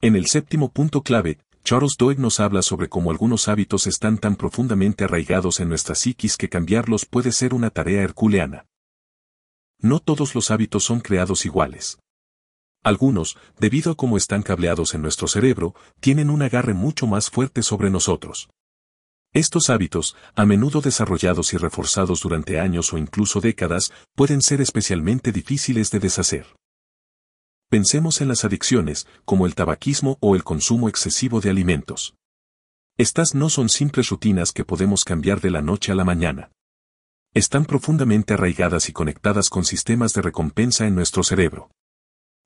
En 0.00 0.16
el 0.16 0.26
séptimo 0.26 0.72
punto 0.72 1.02
clave, 1.02 1.38
Charles 1.62 1.96
Doig 1.96 2.18
nos 2.18 2.40
habla 2.40 2.62
sobre 2.62 2.88
cómo 2.88 3.12
algunos 3.12 3.46
hábitos 3.46 3.86
están 3.86 4.18
tan 4.18 4.34
profundamente 4.34 5.04
arraigados 5.04 5.60
en 5.60 5.68
nuestra 5.68 5.94
psiquis 5.94 6.36
que 6.36 6.48
cambiarlos 6.48 7.06
puede 7.06 7.30
ser 7.30 7.54
una 7.54 7.70
tarea 7.70 8.02
herculeana. 8.02 8.66
No 9.78 10.00
todos 10.00 10.34
los 10.34 10.50
hábitos 10.50 10.82
son 10.82 10.98
creados 10.98 11.46
iguales. 11.46 12.00
Algunos, 12.82 13.38
debido 13.60 13.92
a 13.92 13.94
cómo 13.94 14.16
están 14.16 14.42
cableados 14.42 14.92
en 14.94 15.02
nuestro 15.02 15.28
cerebro, 15.28 15.76
tienen 16.00 16.30
un 16.30 16.42
agarre 16.42 16.74
mucho 16.74 17.06
más 17.06 17.30
fuerte 17.30 17.62
sobre 17.62 17.90
nosotros. 17.90 18.48
Estos 19.36 19.68
hábitos, 19.68 20.16
a 20.34 20.46
menudo 20.46 20.80
desarrollados 20.80 21.52
y 21.52 21.58
reforzados 21.58 22.22
durante 22.22 22.58
años 22.58 22.94
o 22.94 22.96
incluso 22.96 23.42
décadas, 23.42 23.92
pueden 24.14 24.40
ser 24.40 24.62
especialmente 24.62 25.30
difíciles 25.30 25.90
de 25.90 26.00
deshacer. 26.00 26.46
Pensemos 27.68 28.22
en 28.22 28.28
las 28.28 28.46
adicciones, 28.46 29.06
como 29.26 29.44
el 29.44 29.54
tabaquismo 29.54 30.16
o 30.22 30.36
el 30.36 30.42
consumo 30.42 30.88
excesivo 30.88 31.42
de 31.42 31.50
alimentos. 31.50 32.14
Estas 32.96 33.34
no 33.34 33.50
son 33.50 33.68
simples 33.68 34.08
rutinas 34.08 34.52
que 34.52 34.64
podemos 34.64 35.04
cambiar 35.04 35.42
de 35.42 35.50
la 35.50 35.60
noche 35.60 35.92
a 35.92 35.96
la 35.96 36.04
mañana. 36.04 36.50
Están 37.34 37.66
profundamente 37.66 38.32
arraigadas 38.32 38.88
y 38.88 38.94
conectadas 38.94 39.50
con 39.50 39.66
sistemas 39.66 40.14
de 40.14 40.22
recompensa 40.22 40.86
en 40.86 40.94
nuestro 40.94 41.22
cerebro. 41.22 41.68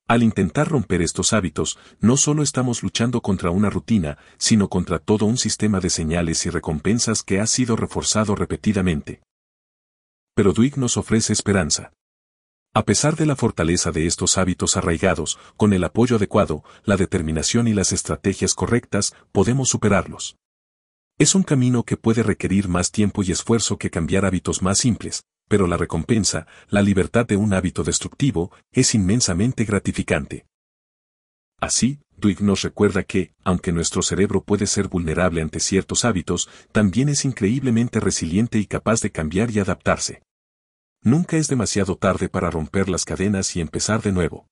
Al 0.07 0.23
intentar 0.23 0.67
romper 0.67 1.01
estos 1.01 1.31
hábitos, 1.33 1.79
no 1.99 2.17
solo 2.17 2.43
estamos 2.43 2.83
luchando 2.83 3.21
contra 3.21 3.49
una 3.49 3.69
rutina, 3.69 4.17
sino 4.37 4.69
contra 4.69 4.99
todo 4.99 5.25
un 5.25 5.37
sistema 5.37 5.79
de 5.79 5.89
señales 5.89 6.45
y 6.45 6.49
recompensas 6.49 7.23
que 7.23 7.39
ha 7.39 7.47
sido 7.47 7.75
reforzado 7.75 8.35
repetidamente. 8.35 9.21
Pero 10.35 10.53
Duig 10.53 10.77
nos 10.77 10.97
ofrece 10.97 11.33
esperanza. 11.33 11.93
A 12.73 12.85
pesar 12.85 13.17
de 13.17 13.25
la 13.25 13.35
fortaleza 13.35 13.91
de 13.91 14.07
estos 14.07 14.37
hábitos 14.37 14.77
arraigados, 14.77 15.37
con 15.57 15.73
el 15.73 15.83
apoyo 15.83 16.15
adecuado, 16.15 16.63
la 16.85 16.95
determinación 16.95 17.67
y 17.67 17.73
las 17.73 17.91
estrategias 17.91 18.55
correctas, 18.55 19.13
podemos 19.33 19.67
superarlos. 19.67 20.37
Es 21.17 21.35
un 21.35 21.43
camino 21.43 21.83
que 21.83 21.97
puede 21.97 22.23
requerir 22.23 22.69
más 22.69 22.91
tiempo 22.91 23.23
y 23.23 23.31
esfuerzo 23.31 23.77
que 23.77 23.89
cambiar 23.89 24.25
hábitos 24.25 24.61
más 24.61 24.79
simples, 24.79 25.21
pero 25.51 25.67
la 25.67 25.75
recompensa, 25.75 26.47
la 26.69 26.81
libertad 26.81 27.27
de 27.27 27.35
un 27.35 27.53
hábito 27.53 27.83
destructivo, 27.83 28.53
es 28.71 28.95
inmensamente 28.95 29.65
gratificante. 29.65 30.45
Así, 31.59 31.99
Duig 32.15 32.41
nos 32.41 32.61
recuerda 32.61 33.03
que, 33.03 33.33
aunque 33.43 33.73
nuestro 33.73 34.01
cerebro 34.01 34.45
puede 34.45 34.65
ser 34.65 34.87
vulnerable 34.87 35.41
ante 35.41 35.59
ciertos 35.59 36.05
hábitos, 36.05 36.47
también 36.71 37.09
es 37.09 37.25
increíblemente 37.25 37.99
resiliente 37.99 38.59
y 38.59 38.65
capaz 38.65 39.01
de 39.01 39.11
cambiar 39.11 39.51
y 39.51 39.59
adaptarse. 39.59 40.23
Nunca 41.03 41.35
es 41.35 41.49
demasiado 41.49 41.97
tarde 41.97 42.29
para 42.29 42.49
romper 42.49 42.87
las 42.87 43.03
cadenas 43.03 43.53
y 43.57 43.59
empezar 43.59 44.01
de 44.01 44.13
nuevo. 44.13 44.47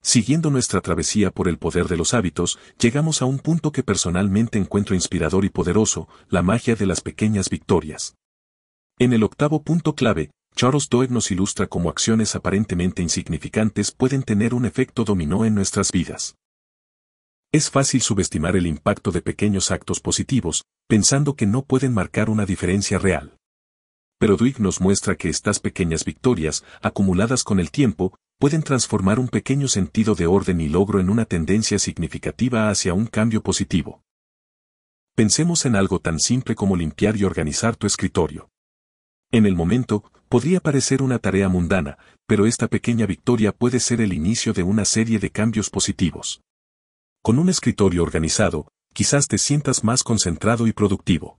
Siguiendo 0.00 0.48
nuestra 0.48 0.80
travesía 0.80 1.30
por 1.30 1.48
el 1.48 1.58
poder 1.58 1.86
de 1.86 1.98
los 1.98 2.14
hábitos, 2.14 2.58
llegamos 2.78 3.20
a 3.20 3.26
un 3.26 3.38
punto 3.38 3.72
que 3.72 3.82
personalmente 3.82 4.56
encuentro 4.56 4.94
inspirador 4.94 5.44
y 5.44 5.50
poderoso, 5.50 6.08
la 6.30 6.40
magia 6.40 6.76
de 6.76 6.86
las 6.86 7.02
pequeñas 7.02 7.50
victorias. 7.50 8.14
En 8.98 9.12
el 9.12 9.22
octavo 9.22 9.62
punto 9.62 9.94
clave, 9.94 10.30
Charles 10.54 10.88
Doeg 10.88 11.10
nos 11.10 11.30
ilustra 11.30 11.66
cómo 11.66 11.88
acciones 11.88 12.36
aparentemente 12.36 13.02
insignificantes 13.02 13.90
pueden 13.90 14.22
tener 14.22 14.54
un 14.54 14.66
efecto 14.66 15.04
dominó 15.04 15.44
en 15.44 15.54
nuestras 15.54 15.90
vidas. 15.90 16.36
Es 17.52 17.70
fácil 17.70 18.00
subestimar 18.00 18.56
el 18.56 18.66
impacto 18.66 19.10
de 19.10 19.22
pequeños 19.22 19.70
actos 19.70 20.00
positivos, 20.00 20.64
pensando 20.88 21.36
que 21.36 21.46
no 21.46 21.62
pueden 21.62 21.92
marcar 21.92 22.30
una 22.30 22.46
diferencia 22.46 22.98
real. 22.98 23.36
Pero 24.18 24.36
Duig 24.36 24.60
nos 24.60 24.80
muestra 24.80 25.16
que 25.16 25.28
estas 25.28 25.58
pequeñas 25.58 26.04
victorias, 26.04 26.64
acumuladas 26.80 27.44
con 27.44 27.58
el 27.58 27.70
tiempo, 27.70 28.14
pueden 28.38 28.62
transformar 28.62 29.18
un 29.18 29.28
pequeño 29.28 29.68
sentido 29.68 30.14
de 30.14 30.26
orden 30.26 30.60
y 30.60 30.68
logro 30.68 31.00
en 31.00 31.10
una 31.10 31.24
tendencia 31.24 31.78
significativa 31.78 32.70
hacia 32.70 32.94
un 32.94 33.06
cambio 33.06 33.42
positivo. 33.42 34.02
Pensemos 35.14 35.66
en 35.66 35.76
algo 35.76 35.98
tan 35.98 36.20
simple 36.20 36.54
como 36.54 36.76
limpiar 36.76 37.16
y 37.16 37.24
organizar 37.24 37.76
tu 37.76 37.86
escritorio. 37.86 38.51
En 39.32 39.46
el 39.46 39.56
momento, 39.56 40.04
podría 40.28 40.60
parecer 40.60 41.02
una 41.02 41.18
tarea 41.18 41.48
mundana, 41.48 41.96
pero 42.26 42.44
esta 42.44 42.68
pequeña 42.68 43.06
victoria 43.06 43.52
puede 43.52 43.80
ser 43.80 44.02
el 44.02 44.12
inicio 44.12 44.52
de 44.52 44.62
una 44.62 44.84
serie 44.84 45.18
de 45.18 45.30
cambios 45.30 45.70
positivos. 45.70 46.42
Con 47.22 47.38
un 47.38 47.48
escritorio 47.48 48.02
organizado, 48.02 48.68
quizás 48.92 49.28
te 49.28 49.38
sientas 49.38 49.84
más 49.84 50.04
concentrado 50.04 50.66
y 50.66 50.72
productivo. 50.72 51.38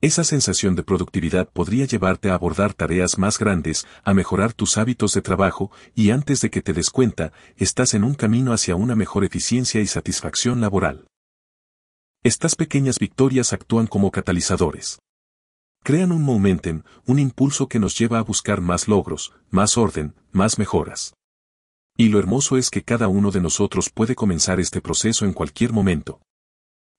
Esa 0.00 0.24
sensación 0.24 0.74
de 0.74 0.82
productividad 0.82 1.50
podría 1.50 1.84
llevarte 1.84 2.30
a 2.30 2.34
abordar 2.34 2.72
tareas 2.72 3.18
más 3.18 3.38
grandes, 3.38 3.86
a 4.02 4.14
mejorar 4.14 4.54
tus 4.54 4.78
hábitos 4.78 5.12
de 5.12 5.20
trabajo, 5.20 5.70
y 5.94 6.12
antes 6.12 6.40
de 6.40 6.48
que 6.48 6.62
te 6.62 6.72
des 6.72 6.88
cuenta, 6.88 7.34
estás 7.56 7.92
en 7.92 8.04
un 8.04 8.14
camino 8.14 8.54
hacia 8.54 8.76
una 8.76 8.96
mejor 8.96 9.24
eficiencia 9.24 9.82
y 9.82 9.86
satisfacción 9.86 10.62
laboral. 10.62 11.06
Estas 12.22 12.56
pequeñas 12.56 12.98
victorias 12.98 13.52
actúan 13.52 13.86
como 13.86 14.10
catalizadores. 14.10 14.98
Crean 15.82 16.12
un 16.12 16.22
momentum, 16.22 16.82
un 17.06 17.18
impulso 17.18 17.66
que 17.66 17.78
nos 17.78 17.98
lleva 17.98 18.18
a 18.18 18.22
buscar 18.22 18.60
más 18.60 18.86
logros, 18.86 19.32
más 19.50 19.78
orden, 19.78 20.14
más 20.30 20.58
mejoras. 20.58 21.14
Y 21.96 22.10
lo 22.10 22.18
hermoso 22.18 22.58
es 22.58 22.68
que 22.68 22.82
cada 22.82 23.08
uno 23.08 23.30
de 23.30 23.40
nosotros 23.40 23.88
puede 23.88 24.14
comenzar 24.14 24.60
este 24.60 24.82
proceso 24.82 25.24
en 25.24 25.32
cualquier 25.32 25.72
momento. 25.72 26.20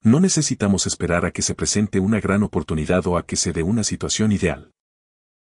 No 0.04 0.20
necesitamos 0.20 0.88
esperar 0.88 1.26
a 1.26 1.32
que 1.32 1.44
se 1.44 1.54
presente 1.54 2.00
una 2.00 2.20
gran 2.20 2.42
oportunidad 2.42 3.06
o 3.06 3.18
a 3.18 3.26
que 3.26 3.36
se 3.36 3.54
dé 3.54 3.62
una 3.62 3.84
situación 3.84 4.32
ideal. 4.32 4.72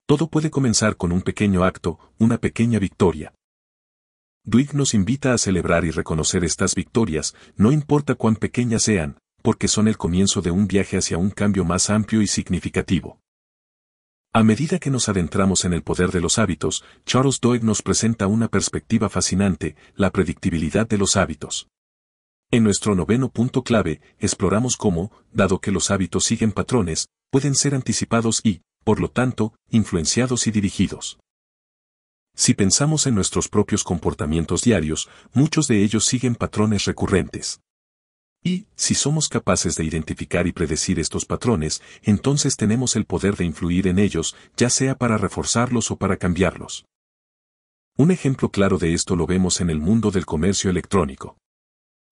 Todo 0.07 0.29
puede 0.29 0.51
comenzar 0.51 0.97
con 0.97 1.13
un 1.13 1.21
pequeño 1.21 1.63
acto, 1.63 1.99
una 2.19 2.39
pequeña 2.39 2.79
victoria. 2.79 3.35
Duig 4.45 4.75
nos 4.75 4.95
invita 4.95 5.35
a 5.35 5.39
celebrar 5.39 5.85
y 5.85 5.91
reconocer 5.91 6.43
estas 6.43 6.75
victorias, 6.75 7.35
no 7.57 7.71
importa 7.71 8.15
cuán 8.15 8.37
pequeñas 8.37 8.85
sean, 8.85 9.19
porque 9.43 9.69
son 9.69 9.89
el 9.89 9.99
comienzo 9.99 10.41
de 10.41 10.53
un 10.53 10.67
viaje 10.67 10.97
hacia 10.97 11.19
un 11.19 11.31
cambio 11.31 11.65
más 11.65 11.91
amplio 11.91 12.23
y 12.23 12.27
significativo. 12.27 13.21
A 14.37 14.43
medida 14.43 14.79
que 14.79 14.91
nos 14.91 15.09
adentramos 15.09 15.65
en 15.65 15.73
el 15.73 15.83
poder 15.83 16.11
de 16.11 16.21
los 16.21 16.39
hábitos, 16.39 16.85
Charles 17.07 17.41
Doig 17.41 17.65
nos 17.65 17.81
presenta 17.81 18.27
una 18.27 18.49
perspectiva 18.49 19.09
fascinante, 19.09 19.77
la 19.95 20.11
predictibilidad 20.11 20.87
de 20.87 20.99
los 20.99 21.17
hábitos. 21.17 21.69
En 22.51 22.63
nuestro 22.63 22.95
noveno 22.95 23.31
punto 23.31 23.63
clave, 23.63 24.03
exploramos 24.19 24.77
cómo, 24.77 25.11
dado 25.33 25.59
que 25.63 25.71
los 25.71 25.91
hábitos 25.91 26.27
siguen 26.27 26.53
patrones, 26.53 27.09
pueden 27.31 27.55
ser 27.55 27.75
anticipados 27.75 28.43
y, 28.45 28.61
por 28.85 29.01
lo 29.01 29.11
tanto, 29.11 29.55
influenciados 29.71 30.47
y 30.47 30.51
dirigidos. 30.51 31.19
Si 32.35 32.53
pensamos 32.53 33.07
en 33.07 33.15
nuestros 33.15 33.49
propios 33.49 33.85
comportamientos 33.85 34.61
diarios, 34.61 35.09
muchos 35.33 35.67
de 35.67 35.83
ellos 35.83 36.05
siguen 36.05 36.35
patrones 36.35 36.85
recurrentes. 36.85 37.61
Y, 38.47 38.69
si 38.77 38.95
somos 38.95 39.29
capaces 39.29 39.75
de 39.75 39.83
identificar 39.83 40.47
y 40.47 40.53
predecir 40.53 41.01
estos 41.01 41.25
patrones, 41.25 41.83
entonces 42.05 42.57
tenemos 42.57 42.95
el 42.95 43.05
poder 43.05 43.35
de 43.35 43.45
influir 43.45 43.89
en 43.89 43.99
ellos, 43.99 44.37
ya 44.57 44.71
sea 44.71 44.95
para 44.95 45.19
reforzarlos 45.19 45.91
o 45.91 45.97
para 45.97 46.17
cambiarlos. 46.17 46.85
Un 47.97 48.13
ejemplo 48.13 48.51
claro 48.51 48.79
de 48.79 48.95
esto 48.95 49.17
lo 49.17 49.27
vemos 49.27 49.61
en 49.61 49.69
el 49.69 49.81
mundo 49.81 50.13
del 50.13 50.27
comercio 50.27 50.71
electrónico. 50.71 51.37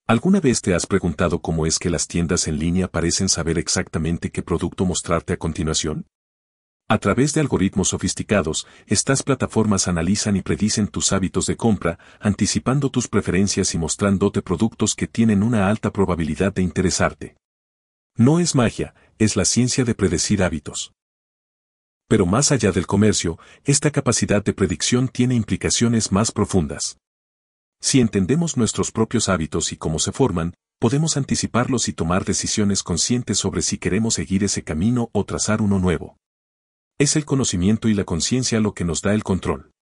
¿Alguna 0.09 0.41
vez 0.41 0.61
te 0.61 0.75
has 0.75 0.87
preguntado 0.87 1.39
cómo 1.41 1.67
es 1.67 1.79
que 1.79 1.89
las 1.89 2.09
tiendas 2.09 2.49
en 2.49 2.59
línea 2.59 2.89
parecen 2.89 3.29
saber 3.29 3.57
exactamente 3.57 4.33
qué 4.33 4.43
producto 4.43 4.85
mostrarte 4.85 5.35
a 5.35 5.37
continuación? 5.37 6.05
A 6.87 6.99
través 6.99 7.33
de 7.33 7.41
algoritmos 7.41 7.89
sofisticados, 7.89 8.67
estas 8.87 9.23
plataformas 9.23 9.89
analizan 9.89 10.37
y 10.37 10.43
predicen 10.43 10.87
tus 10.87 11.13
hábitos 11.13 11.47
de 11.47 11.57
compra, 11.57 11.99
anticipando 12.21 12.91
tus 12.91 13.09
preferencias 13.09 13.75
y 13.75 13.79
mostrándote 13.79 14.43
productos 14.43 14.95
que 14.95 15.07
tienen 15.07 15.43
una 15.43 15.71
alta 15.71 15.91
probabilidad 15.91 16.53
de 16.53 16.61
interesarte. 16.61 17.37
No 18.17 18.39
es 18.39 18.55
magia, 18.55 18.95
es 19.19 19.35
la 19.35 19.47
ciencia 19.47 19.85
de 19.85 19.95
predecir 19.95 20.43
hábitos. 20.43 20.93
Pero 22.07 22.27
más 22.27 22.53
allá 22.53 22.71
del 22.71 22.87
comercio, 22.87 23.39
esta 23.65 23.91
capacidad 23.91 24.45
de 24.45 24.53
predicción 24.53 25.09
tiene 25.09 25.35
implicaciones 25.35 26.13
más 26.13 26.33
profundas. 26.33 26.99
Si 27.81 27.99
entendemos 27.99 28.59
nuestros 28.59 28.93
propios 28.93 29.31
hábitos 29.31 29.73
y 29.73 29.79
cómo 29.79 29.99
se 29.99 30.13
forman, 30.13 30.53
podemos 30.79 31.17
anticiparlos 31.17 31.89
y 31.89 31.95
tomar 31.95 32.27
decisiones 32.27 32.83
conscientes 32.83 33.39
sobre 33.39 33.63
si 33.63 33.79
queremos 33.79 34.15
seguir 34.15 34.45
ese 34.45 34.63
camino 34.63 35.09
o 35.13 35.25
trazar 35.25 35.63
uno 35.63 35.79
nuevo. 35.79 36.19
Es 36.97 37.17
el 37.17 37.25
conocimiento 37.25 37.89
y 37.89 37.95
la 37.95 38.05
conciencia 38.05 38.61
lo 38.61 38.73
que 38.73 38.85
nos 38.85 39.03
da 39.03 39.15
el 39.15 39.25
control. 39.25 39.73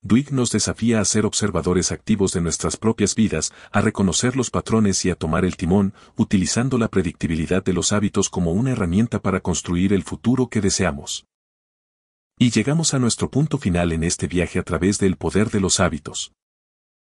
Duig 0.00 0.32
nos 0.32 0.52
desafía 0.52 1.00
a 1.00 1.04
ser 1.04 1.26
observadores 1.26 1.90
activos 1.90 2.32
de 2.32 2.40
nuestras 2.40 2.76
propias 2.76 3.16
vidas, 3.16 3.52
a 3.72 3.80
reconocer 3.80 4.36
los 4.36 4.50
patrones 4.50 5.04
y 5.04 5.10
a 5.10 5.16
tomar 5.16 5.44
el 5.44 5.56
timón, 5.56 5.92
utilizando 6.16 6.78
la 6.78 6.86
predictibilidad 6.86 7.64
de 7.64 7.72
los 7.72 7.90
hábitos 7.92 8.28
como 8.28 8.52
una 8.52 8.70
herramienta 8.70 9.20
para 9.20 9.40
construir 9.40 9.92
el 9.92 10.04
futuro 10.04 10.46
que 10.48 10.60
deseamos. 10.60 11.26
Y 12.38 12.50
llegamos 12.50 12.94
a 12.94 13.00
nuestro 13.00 13.28
punto 13.28 13.58
final 13.58 13.90
en 13.90 14.04
este 14.04 14.28
viaje 14.28 14.60
a 14.60 14.62
través 14.62 15.00
del 15.00 15.16
poder 15.16 15.50
de 15.50 15.58
los 15.58 15.80
hábitos. 15.80 16.32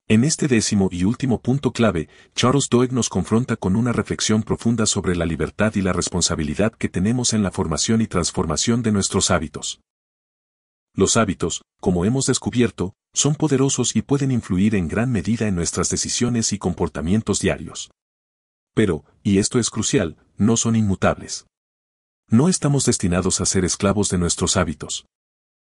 En 0.09 0.23
este 0.23 0.47
décimo 0.47 0.89
y 0.93 1.03
último 1.03 1.41
punto 1.41 1.73
clave, 1.73 2.09
Charles 2.37 2.69
Doeg 2.69 2.93
nos 2.93 3.09
confronta 3.09 3.57
con 3.57 3.75
una 3.75 3.93
reflexión 3.93 4.45
profunda 4.45 4.87
sobre 4.87 5.17
la 5.17 5.27
libertad 5.27 5.75
y 5.75 5.83
la 5.83 5.93
responsabilidad 5.93 6.73
que 6.73 6.89
tenemos 6.89 7.33
en 7.33 7.43
la 7.43 7.51
formación 7.51 8.01
y 8.01 8.07
transformación 8.07 8.83
de 8.83 8.93
nuestros 8.93 9.33
hábitos. 9.33 9.81
Los 10.95 11.17
hábitos, 11.17 11.63
como 11.81 12.05
hemos 12.05 12.27
descubierto, 12.27 12.95
son 13.15 13.35
poderosos 13.35 13.97
y 13.97 14.03
pueden 14.03 14.31
influir 14.31 14.77
en 14.77 14.87
gran 14.87 15.11
medida 15.11 15.49
en 15.49 15.57
nuestras 15.57 15.91
decisiones 15.91 16.53
y 16.53 16.59
comportamientos 16.59 17.41
diarios. 17.41 17.91
Pero, 18.75 19.05
y 19.25 19.39
esto 19.39 19.59
es 19.59 19.71
crucial, 19.71 20.17
no 20.37 20.57
son 20.57 20.77
inmutables. 20.77 21.47
No 22.29 22.49
estamos 22.49 22.85
destinados 22.85 23.41
a 23.41 23.47
ser 23.47 23.65
esclavos 23.65 24.09
de 24.11 24.19
nuestros 24.19 24.57
hábitos. 24.57 25.05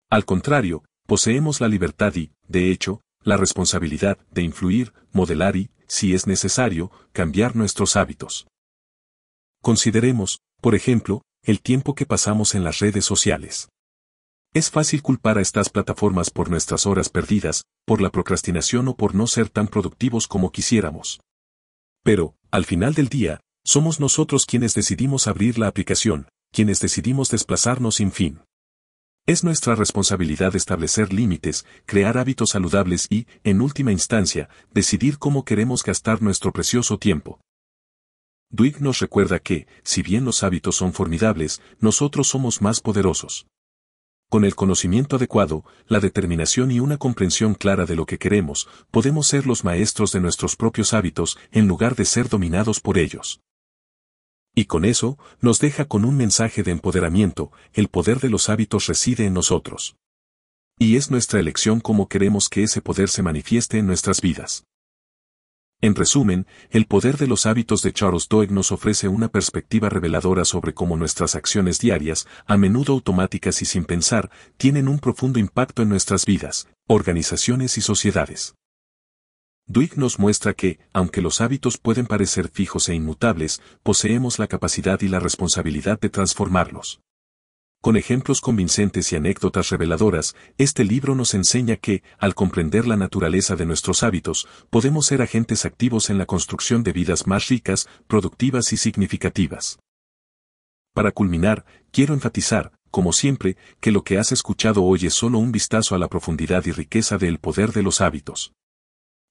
Al 0.10 0.25
contrario, 0.25 0.84
poseemos 1.05 1.62
la 1.62 1.69
libertad 1.69 2.13
y, 2.15 2.34
de 2.50 2.72
hecho, 2.72 3.01
la 3.24 3.38
responsabilidad 3.38 4.17
de 4.31 4.41
influir, 4.43 4.93
modelar 5.12 5.55
y, 5.55 5.69
si 5.88 6.13
es 6.13 6.27
necesario, 6.27 6.91
cambiar 7.12 7.55
nuestros 7.55 7.95
hábitos. 7.95 8.47
Consideremos, 9.62 10.39
por 10.62 10.75
ejemplo, 10.75 11.21
el 11.43 11.62
tiempo 11.62 11.95
que 11.95 12.05
pasamos 12.05 12.55
en 12.55 12.63
las 12.63 12.79
redes 12.79 13.05
sociales. 13.05 13.69
Es 14.53 14.69
fácil 14.69 15.01
culpar 15.01 15.38
a 15.38 15.41
estas 15.41 15.69
plataformas 15.69 16.29
por 16.29 16.50
nuestras 16.50 16.86
horas 16.86 17.09
perdidas, 17.09 17.63
por 17.86 18.01
la 18.01 18.09
procrastinación 18.09 18.88
o 18.88 18.95
por 18.95 19.13
no 19.13 19.27
ser 19.27 19.50
tan 19.50 19.67
productivos 19.67 20.27
como 20.27 20.51
quisiéramos. 20.51 21.19
Pero, 22.03 22.36
al 22.51 22.65
final 22.65 22.93
del 22.93 23.09
día, 23.09 23.39
somos 23.65 24.00
nosotros 24.00 24.45
quienes 24.45 24.74
decidimos 24.74 25.27
abrir 25.27 25.59
la 25.59 25.67
aplicación, 25.67 26.29
quienes 26.51 26.79
decidimos 26.79 27.29
desplazarnos 27.29 27.95
sin 27.95 28.12
fin. 28.12 28.41
Es 29.29 29.43
nuestra 29.43 29.75
responsabilidad 29.75 30.55
establecer 30.55 31.12
límites, 31.12 31.65
crear 31.86 32.17
hábitos 32.17 32.51
saludables 32.51 33.07
y, 33.10 33.27
en 33.43 33.60
última 33.60 33.91
instancia, 33.91 34.48
decidir 34.72 35.17
cómo 35.17 35.43
queremos 35.43 35.84
gastar 35.84 36.22
nuestro 36.22 36.53
precioso 36.53 36.98
tiempo. 36.98 37.41
Duig 38.50 38.81
nos 38.81 39.00
recuerda 39.00 39.39
que, 39.39 39.67
si 39.84 40.01
bien 40.01 40.24
los 40.24 40.43
hábitos 40.43 40.77
son 40.77 40.93
formidables, 40.93 41.62
nosotros 41.81 42.29
somos 42.29 42.62
más 42.62 42.79
poderosos. 42.79 43.48
Con 44.29 44.46
el 44.46 44.55
conocimiento 44.55 45.17
adecuado, 45.17 45.65
la 45.88 46.00
determinación 46.00 46.72
y 46.72 46.79
una 46.79 46.98
comprensión 46.98 47.53
clara 47.53 47.86
de 47.86 47.98
lo 47.98 48.05
que 48.05 48.19
queremos, 48.19 48.69
podemos 48.91 49.27
ser 49.27 49.46
los 49.46 49.65
maestros 49.65 50.13
de 50.13 50.22
nuestros 50.22 50.55
propios 50.55 50.93
hábitos 50.93 51.38
en 51.51 51.67
lugar 51.67 51.98
de 51.98 52.05
ser 52.05 52.29
dominados 52.29 52.79
por 52.79 52.98
ellos. 52.98 53.41
Y 54.57 54.65
con 54.65 54.85
eso, 54.85 55.19
nos 55.39 55.59
deja 55.59 55.85
con 55.85 56.03
un 56.03 56.17
mensaje 56.17 56.63
de 56.63 56.71
empoderamiento, 56.71 57.51
el 57.73 57.89
poder 57.89 58.19
de 58.19 58.31
los 58.31 58.49
hábitos 58.49 58.87
reside 58.87 59.27
en 59.27 59.35
nosotros. 59.35 59.97
Y 60.79 60.95
es 60.95 61.11
nuestra 61.11 61.39
elección 61.39 61.79
cómo 61.79 62.07
queremos 62.07 62.49
que 62.49 62.63
ese 62.63 62.81
poder 62.81 63.07
se 63.09 63.21
manifieste 63.21 63.77
en 63.77 63.85
nuestras 63.85 64.19
vidas. 64.19 64.63
En 65.79 65.93
resumen, 65.93 66.47
el 66.71 66.87
poder 66.87 67.17
de 67.17 67.27
los 67.27 67.45
hábitos 67.45 67.83
de 67.83 67.93
Charles 67.93 68.29
Doig 68.29 68.51
nos 68.51 68.71
ofrece 68.71 69.07
una 69.07 69.27
perspectiva 69.27 69.89
reveladora 69.89 70.43
sobre 70.43 70.73
cómo 70.73 70.97
nuestras 70.97 71.35
acciones 71.35 71.77
diarias, 71.77 72.27
a 72.47 72.57
menudo 72.57 72.93
automáticas 72.93 73.61
y 73.61 73.65
sin 73.65 73.85
pensar, 73.85 74.31
tienen 74.57 74.87
un 74.87 74.97
profundo 74.97 75.37
impacto 75.37 75.83
en 75.83 75.89
nuestras 75.89 76.25
vidas, 76.25 76.67
organizaciones 76.87 77.77
y 77.77 77.81
sociedades. 77.81 78.56
Duig 79.69 79.97
nos 79.97 80.17
muestra 80.17 80.53
que, 80.53 80.79
aunque 80.93 81.21
los 81.21 81.41
hábitos 81.41 81.77
pueden 81.77 82.07
parecer 82.07 82.47
fijos 82.47 82.88
e 82.88 82.95
inmutables, 82.95 83.62
poseemos 83.83 84.39
la 84.39 84.47
capacidad 84.47 85.01
y 85.01 85.09
la 85.09 85.19
responsabilidad 85.19 86.00
de 86.00 86.09
transformarlos. 86.09 87.01
Con 87.81 87.97
ejemplos 87.97 88.39
convincentes 88.39 89.12
y 89.12 89.17
anécdotas 89.17 89.69
reveladoras, 89.69 90.36
este 90.57 90.86
libro 90.86 91.15
nos 91.15 91.33
enseña 91.33 91.75
que, 91.75 92.01
al 92.17 92.33
comprender 92.33 92.88
la 92.88 92.95
naturaleza 92.95 93.57
de 93.57 93.65
nuestros 93.65 94.03
hábitos, 94.03 94.47
podemos 94.69 95.05
ser 95.05 95.21
agentes 95.21 95.65
activos 95.65 96.09
en 96.09 96.17
la 96.17 96.25
construcción 96.25 96.81
de 96.83 96.93
vidas 96.93 97.27
más 97.27 97.50
ricas, 97.50 97.89
productivas 98.07 98.71
y 98.71 98.77
significativas. 98.77 99.79
Para 100.93 101.12
culminar, 101.12 101.65
quiero 101.91 102.13
enfatizar, 102.13 102.71
como 102.89 103.12
siempre, 103.12 103.57
que 103.81 103.91
lo 103.91 104.03
que 104.03 104.17
has 104.17 104.31
escuchado 104.31 104.83
hoy 104.83 105.05
es 105.05 105.13
solo 105.13 105.39
un 105.39 105.51
vistazo 105.51 105.93
a 105.93 106.00
la 106.00 106.07
profundidad 106.07 106.65
y 106.65 106.71
riqueza 106.71 107.17
del 107.17 107.38
poder 107.38 107.74
de 107.74 107.83
los 107.83 108.00
hábitos. 108.00 108.53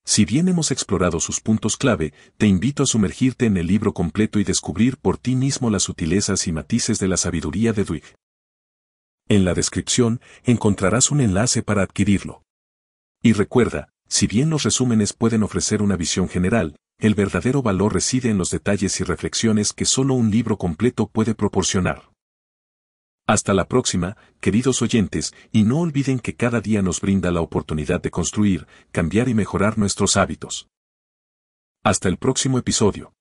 Si 0.08 0.24
bien 0.24 0.46
hemos 0.48 0.70
explorado 0.70 1.18
sus 1.18 1.40
puntos 1.40 1.76
clave, 1.76 2.14
te 2.38 2.46
invito 2.46 2.84
a 2.84 2.86
sumergirte 2.86 3.44
en 3.44 3.56
el 3.56 3.66
libro 3.66 3.92
completo 3.92 4.38
y 4.38 4.44
descubrir 4.44 4.98
por 4.98 5.18
ti 5.18 5.34
mismo 5.34 5.68
las 5.68 5.82
sutilezas 5.82 6.46
y 6.46 6.52
matices 6.52 7.00
de 7.00 7.08
la 7.08 7.16
sabiduría 7.16 7.72
de 7.72 7.84
Duig. 7.84 8.04
En 9.28 9.44
la 9.44 9.52
descripción 9.52 10.20
encontrarás 10.44 11.10
un 11.10 11.20
enlace 11.20 11.62
para 11.62 11.82
adquirirlo. 11.82 12.44
Y 13.20 13.32
recuerda, 13.32 13.88
si 14.08 14.28
bien 14.28 14.48
los 14.48 14.62
resúmenes 14.62 15.12
pueden 15.12 15.42
ofrecer 15.42 15.82
una 15.82 15.96
visión 15.96 16.28
general, 16.28 16.76
el 17.00 17.16
verdadero 17.16 17.60
valor 17.60 17.92
reside 17.92 18.30
en 18.30 18.38
los 18.38 18.50
detalles 18.50 19.00
y 19.00 19.04
reflexiones 19.04 19.72
que 19.72 19.84
solo 19.84 20.14
un 20.14 20.30
libro 20.30 20.56
completo 20.56 21.08
puede 21.08 21.34
proporcionar. 21.34 22.10
Hasta 23.28 23.54
la 23.54 23.66
próxima, 23.66 24.16
queridos 24.40 24.82
oyentes, 24.82 25.34
y 25.50 25.64
no 25.64 25.80
olviden 25.80 26.20
que 26.20 26.36
cada 26.36 26.60
día 26.60 26.80
nos 26.80 27.00
brinda 27.00 27.32
la 27.32 27.40
oportunidad 27.40 28.00
de 28.00 28.12
construir, 28.12 28.68
cambiar 28.92 29.28
y 29.28 29.34
mejorar 29.34 29.78
nuestros 29.78 30.16
hábitos. 30.16 30.68
Hasta 31.82 32.08
el 32.08 32.18
próximo 32.18 32.56
episodio. 32.56 33.15